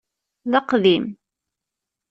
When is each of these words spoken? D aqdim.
D 0.51 0.53
aqdim. 0.59 1.05